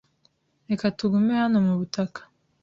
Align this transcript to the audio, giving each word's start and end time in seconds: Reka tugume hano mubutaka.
Reka 0.69 0.85
tugume 0.97 1.33
hano 1.41 1.57
mubutaka. 1.65 2.19